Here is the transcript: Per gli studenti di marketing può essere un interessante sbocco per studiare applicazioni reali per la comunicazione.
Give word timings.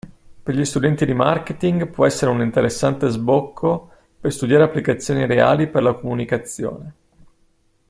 Per 0.43 0.55
gli 0.55 0.65
studenti 0.65 1.05
di 1.05 1.13
marketing 1.13 1.87
può 1.87 2.07
essere 2.07 2.31
un 2.31 2.41
interessante 2.41 3.07
sbocco 3.09 3.91
per 4.19 4.33
studiare 4.33 4.63
applicazioni 4.63 5.27
reali 5.27 5.67
per 5.69 5.83
la 5.83 5.93
comunicazione. 5.93 6.93